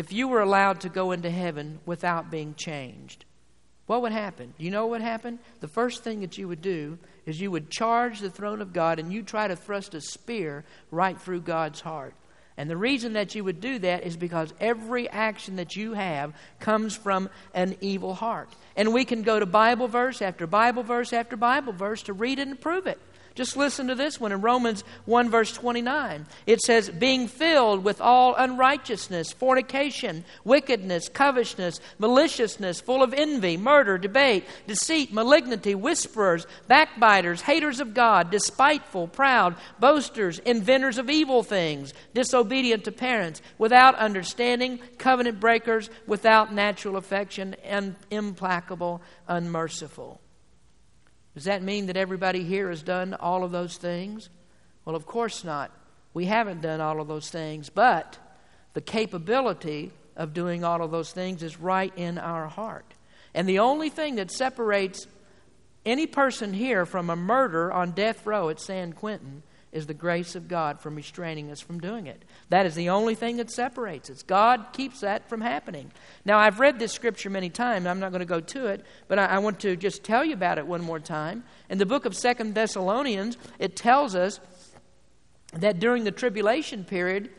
[0.00, 3.26] if you were allowed to go into heaven without being changed?
[3.84, 4.54] What would happen?
[4.56, 5.38] You know what would happen?
[5.60, 8.98] The first thing that you would do is you would charge the throne of God
[8.98, 12.14] and you try to thrust a spear right through God's heart.
[12.56, 16.32] And the reason that you would do that is because every action that you have
[16.60, 18.48] comes from an evil heart.
[18.76, 22.38] And we can go to Bible verse after Bible verse after Bible verse to read
[22.38, 22.98] and prove it.
[23.34, 26.26] Just listen to this one in Romans 1, verse 29.
[26.46, 33.98] It says, Being filled with all unrighteousness, fornication, wickedness, covetousness, maliciousness, full of envy, murder,
[33.98, 41.94] debate, deceit, malignity, whisperers, backbiters, haters of God, despiteful, proud, boasters, inventors of evil things,
[42.14, 50.20] disobedient to parents, without understanding, covenant breakers, without natural affection, and implacable, unmerciful.
[51.34, 54.28] Does that mean that everybody here has done all of those things?
[54.84, 55.70] Well, of course not.
[56.12, 58.18] We haven't done all of those things, but
[58.74, 62.94] the capability of doing all of those things is right in our heart.
[63.32, 65.06] And the only thing that separates
[65.86, 70.34] any person here from a murder on death row at San Quentin is the grace
[70.34, 72.22] of God from restraining us from doing it.
[72.48, 74.22] That is the only thing that separates us.
[74.22, 75.92] God keeps that from happening.
[76.24, 77.86] Now, I've read this scripture many times.
[77.86, 80.34] I'm not going to go to it, but I, I want to just tell you
[80.34, 81.44] about it one more time.
[81.68, 84.40] In the book of Second Thessalonians, it tells us
[85.52, 87.30] that during the tribulation period,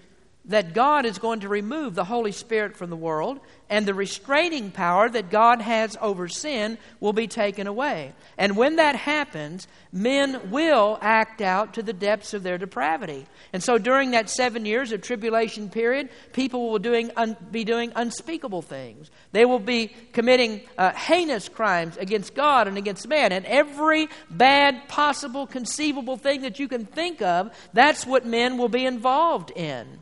[0.46, 4.70] that God is going to remove the Holy Spirit from the world, and the restraining
[4.70, 8.14] power that God has over sin will be taken away.
[8.38, 13.28] And when that happens, men will act out to the depths of their depravity.
[13.54, 17.94] And so during that seven years of tribulation period, people will doing, un, be doing
[17.96, 19.10] unspeakable things.
[19.32, 23.32] They will be committing uh, heinous crimes against God and against man.
[23.32, 28.70] And every bad, possible, conceivable thing that you can think of, that's what men will
[28.70, 30.02] be involved in.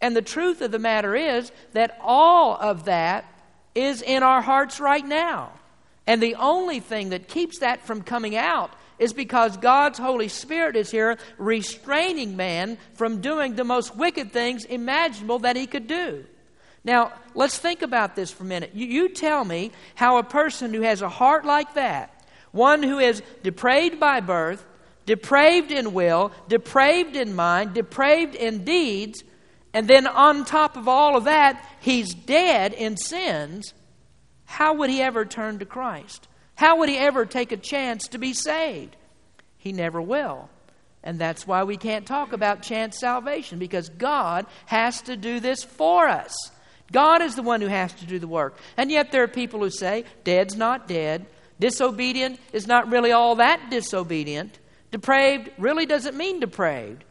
[0.00, 3.24] And the truth of the matter is that all of that
[3.74, 5.52] is in our hearts right now.
[6.06, 10.76] And the only thing that keeps that from coming out is because God's Holy Spirit
[10.76, 16.24] is here restraining man from doing the most wicked things imaginable that he could do.
[16.84, 18.70] Now, let's think about this for a minute.
[18.72, 23.00] You, you, tell me how a person who has a heart like that, one who
[23.00, 24.64] is depraved by birth,
[25.04, 29.24] depraved in will, depraved in mind, depraved in deeds,
[29.76, 33.74] and then on top of all of that, he's dead in sins,
[34.46, 36.28] how would he ever turn to Christ?
[36.54, 38.96] How would he ever take a chance to be saved?
[39.58, 40.48] He never will.
[41.02, 45.62] And that's why we can't talk about chance salvation, because God has to do this
[45.62, 46.34] for us.
[46.90, 48.56] God is the one who has to do the work.
[48.78, 51.26] And yet there are people who say, dead's not dead.
[51.60, 54.58] Disobedient is not really all that disobedient.
[54.90, 57.04] Depraved really doesn't mean depraved.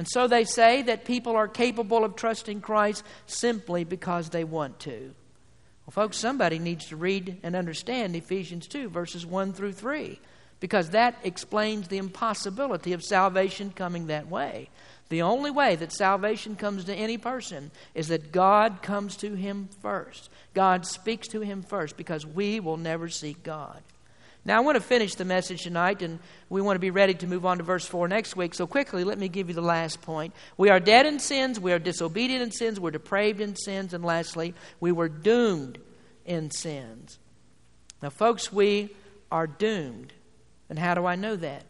[0.00, 4.80] And so they say that people are capable of trusting Christ simply because they want
[4.80, 5.12] to.
[5.84, 10.18] Well, folks, somebody needs to read and understand Ephesians 2, verses 1 through 3,
[10.58, 14.70] because that explains the impossibility of salvation coming that way.
[15.10, 19.68] The only way that salvation comes to any person is that God comes to him
[19.82, 20.30] first.
[20.54, 23.82] God speaks to him first because we will never seek God.
[24.44, 26.18] Now, I want to finish the message tonight, and
[26.48, 28.54] we want to be ready to move on to verse 4 next week.
[28.54, 30.34] So, quickly, let me give you the last point.
[30.56, 34.02] We are dead in sins, we are disobedient in sins, we're depraved in sins, and
[34.02, 35.78] lastly, we were doomed
[36.24, 37.18] in sins.
[38.02, 38.94] Now, folks, we
[39.30, 40.14] are doomed.
[40.70, 41.64] And how do I know that?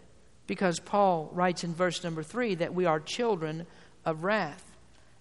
[0.47, 3.67] Because Paul writes in verse number 3 that we are children
[4.05, 4.65] of wrath.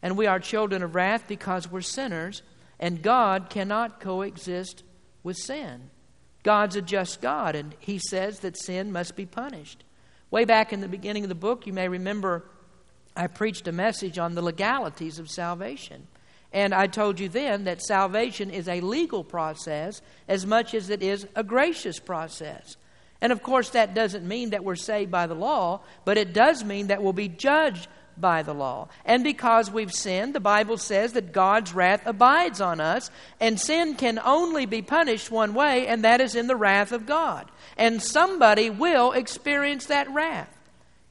[0.03, 2.43] And we are children of wrath because we're sinners,
[2.79, 4.83] and God cannot coexist
[5.23, 5.89] with sin.
[6.43, 9.83] God's a just God, and He says that sin must be punished.
[10.31, 12.45] Way back in the beginning of the book, you may remember
[13.15, 16.07] I preached a message on the legalities of salvation.
[16.51, 21.03] And I told you then that salvation is a legal process as much as it
[21.03, 22.77] is a gracious process.
[23.21, 26.63] And of course, that doesn't mean that we're saved by the law, but it does
[26.63, 27.87] mean that we'll be judged
[28.19, 28.89] by the law.
[29.05, 33.09] And because we've sinned, the Bible says that God's wrath abides on us,
[33.39, 37.05] and sin can only be punished one way, and that is in the wrath of
[37.05, 37.49] God.
[37.77, 40.55] And somebody will experience that wrath.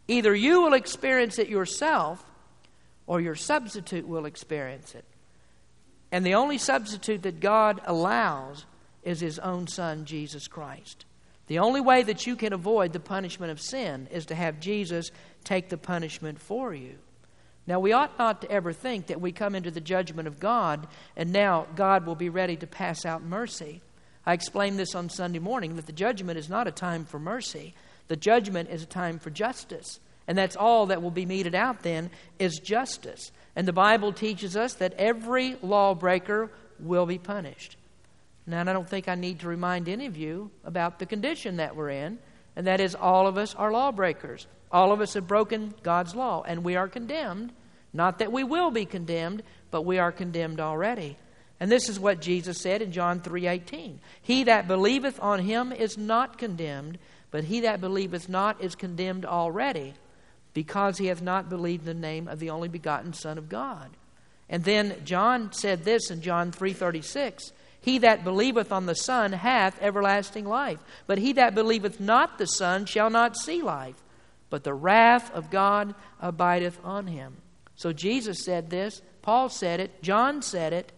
[0.07, 2.25] Either you will experience it yourself,
[3.07, 5.05] or your substitute will experience it.
[6.11, 8.65] And the only substitute that God allows
[9.03, 11.05] is His own Son, Jesus Christ.
[11.49, 15.11] The only way that you can avoid the punishment of sin is to have Jesus
[15.45, 16.97] take the punishment for you.
[17.67, 20.87] Now, we ought not to ever think that we come into the judgment of God
[21.17, 23.81] and now God will be ready to pass out mercy.
[24.25, 27.75] I explained this on Sunday morning that the judgment is not a time for mercy,
[28.09, 30.01] the judgment is a time for justice.
[30.27, 33.33] And that's all that will be meted out then is justice.
[33.57, 37.78] And the Bible teaches us that every lawbreaker will be punished.
[38.49, 41.77] Now, I don't think I need to remind any of you about the condition that
[41.77, 42.19] we're in,
[42.57, 44.47] and that is all of us are lawbreakers.
[44.73, 47.53] All of us have broken God's law, and we are condemned.
[47.93, 51.19] Not that we will be condemned, but we are condemned already.
[51.61, 54.01] And this is what Jesus said in John 3:18.
[54.23, 56.99] He that believeth on him is not condemned,
[57.31, 59.93] but he that believeth not is condemned already,
[60.55, 63.91] because he hath not believed the name of the only begotten Son of God.
[64.49, 67.53] And then John said this in John 3:36.
[67.81, 70.81] He that believeth on the Son hath everlasting life.
[71.07, 74.03] But he that believeth not the Son shall not see life,
[74.51, 77.37] but the wrath of God abideth on him.
[77.77, 80.93] So Jesus said this, Paul said it, John said it.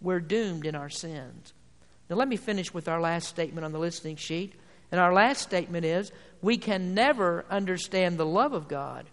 [0.00, 1.52] We're doomed in our sins.
[2.08, 4.54] Now, let me finish with our last statement on the listening sheet.
[4.90, 9.06] And our last statement is we can never understand the love of God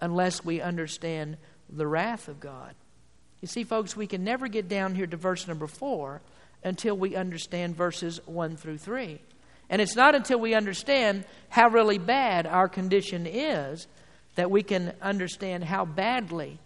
[0.00, 1.36] unless we understand
[1.68, 2.74] the wrath of God.
[3.40, 6.22] You see, folks, we can never get down here to verse number four
[6.64, 9.20] until we understand verses 1 through 3.
[9.70, 13.86] And it's not until we understand how really bad our condition is
[14.34, 16.58] that we can understand how badly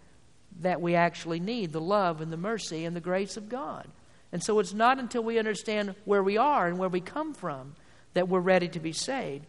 [0.61, 3.87] that we actually need the love and the mercy and the grace of God.
[4.31, 7.73] And so it's not until we understand where we are and where we come from
[8.13, 9.45] that we're ready to be saved.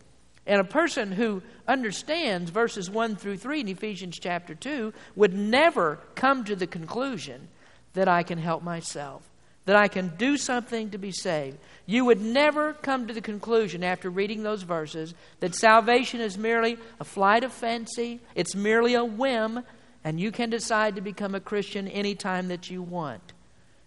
[0.46, 5.98] And a person who understands verses 1 through 3 in Ephesians chapter 2 would never
[6.14, 7.48] come to the conclusion
[7.94, 9.29] that I can help myself
[9.66, 11.58] that I can do something to be saved.
[11.86, 16.78] You would never come to the conclusion after reading those verses that salvation is merely
[16.98, 19.62] a flight of fancy, it's merely a whim,
[20.02, 23.32] and you can decide to become a Christian anytime that you want.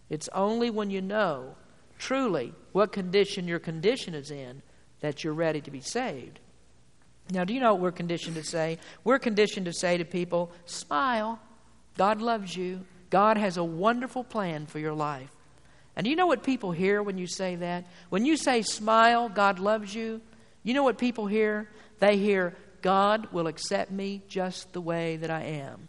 [0.10, 1.56] It's only when you know
[1.98, 4.62] truly what condition your condition is in
[5.00, 6.40] that you're ready to be saved.
[7.32, 8.78] Now, do you know what we're conditioned to say?
[9.04, 11.40] We're conditioned to say to people, smile.
[11.98, 12.86] God loves you.
[13.10, 15.30] God has a wonderful plan for your life.
[15.96, 17.86] And you know what people hear when you say that?
[18.10, 20.22] When you say, smile, God loves you,
[20.64, 21.70] you know what people hear?
[22.00, 25.88] They hear, God will accept me just the way that I am.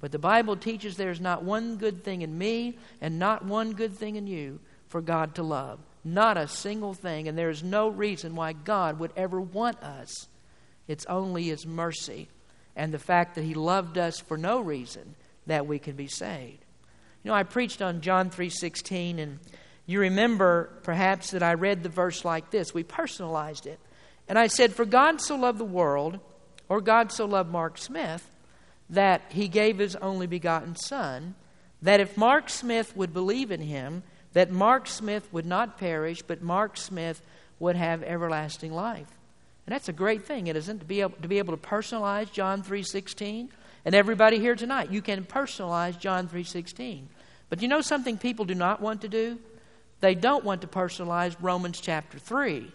[0.00, 3.94] But the Bible teaches there's not one good thing in me and not one good
[3.94, 5.80] thing in you for God to love.
[6.04, 7.26] Not a single thing.
[7.26, 10.28] And there is no reason why God would ever want us.
[10.86, 12.28] It's only His mercy
[12.76, 15.14] and the fact that He loved us for no reason
[15.46, 16.63] that we can be saved.
[17.24, 19.40] You know, I preached on John 3:16 and
[19.86, 22.72] You remember perhaps that I read the verse like this.
[22.72, 23.78] We personalized it.
[24.28, 26.20] And I said, For God so loved the world,
[26.68, 28.30] or God so loved Mark Smith,
[28.88, 31.34] that he gave his only begotten Son,
[31.82, 34.02] that if Mark Smith would believe in him,
[34.32, 37.20] that Mark Smith would not perish, but Mark Smith
[37.58, 39.08] would have everlasting life.
[39.66, 42.30] And that's a great thing, it isn't, to be able to, be able to personalize
[42.32, 43.48] John 3.16.
[43.84, 47.04] And everybody here tonight, you can personalize John 3.16.
[47.54, 49.38] But you know something people do not want to do?
[50.00, 52.68] They don't want to personalize Romans chapter 3.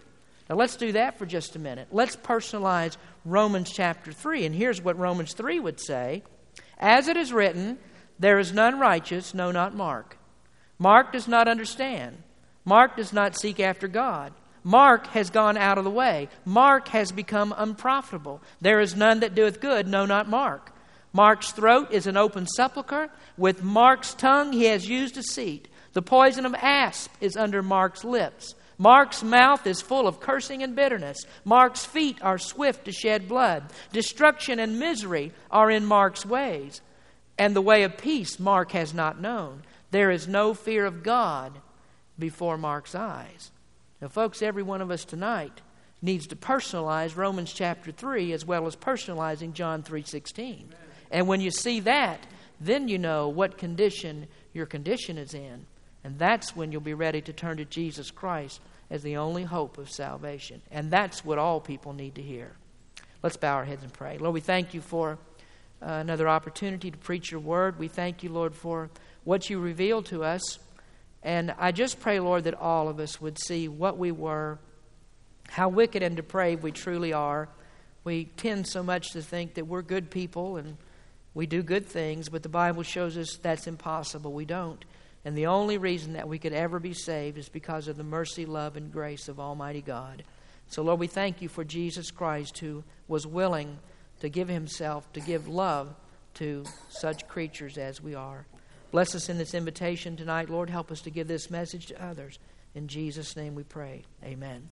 [0.48, 1.88] Now let's do that for just a minute.
[1.90, 4.46] Let's personalize Romans chapter 3.
[4.46, 6.22] And here's what Romans 3 would say
[6.78, 7.76] As it is written,
[8.18, 10.16] there is none righteous, no, not Mark.
[10.78, 12.16] Mark does not understand.
[12.64, 14.32] Mark does not seek after God.
[14.64, 16.30] Mark has gone out of the way.
[16.46, 18.40] Mark has become unprofitable.
[18.62, 20.72] There is none that doeth good, no, not Mark.
[21.12, 23.10] Mark's throat is an open sepulchre.
[23.36, 25.68] With Mark's tongue he has used deceit.
[25.92, 28.54] The poison of asp is under Mark's lips.
[28.78, 31.18] Mark's mouth is full of cursing and bitterness.
[31.44, 33.64] Mark's feet are swift to shed blood.
[33.92, 36.80] Destruction and misery are in Mark's ways.
[37.36, 39.62] And the way of peace Mark has not known.
[39.90, 41.52] There is no fear of God
[42.18, 43.50] before Mark's eyes.
[44.00, 45.60] Now, folks, every one of us tonight
[46.00, 50.72] needs to personalize Romans chapter 3 as well as personalizing John 3:16.
[51.10, 52.26] And when you see that,
[52.60, 55.66] then you know what condition your condition is in.
[56.04, 59.78] And that's when you'll be ready to turn to Jesus Christ as the only hope
[59.78, 60.62] of salvation.
[60.70, 62.52] And that's what all people need to hear.
[63.22, 64.18] Let's bow our heads and pray.
[64.18, 65.18] Lord, we thank you for
[65.82, 67.78] uh, another opportunity to preach your word.
[67.78, 68.90] We thank you, Lord, for
[69.24, 70.58] what you revealed to us.
[71.22, 74.58] And I just pray, Lord, that all of us would see what we were,
[75.48, 77.48] how wicked and depraved we truly are.
[78.04, 80.78] We tend so much to think that we're good people and
[81.40, 84.30] we do good things, but the Bible shows us that's impossible.
[84.30, 84.84] We don't.
[85.24, 88.44] And the only reason that we could ever be saved is because of the mercy,
[88.44, 90.22] love, and grace of Almighty God.
[90.68, 93.78] So, Lord, we thank you for Jesus Christ who was willing
[94.20, 95.94] to give himself, to give love
[96.34, 98.44] to such creatures as we are.
[98.90, 100.50] Bless us in this invitation tonight.
[100.50, 102.38] Lord, help us to give this message to others.
[102.74, 104.02] In Jesus' name we pray.
[104.22, 104.68] Amen.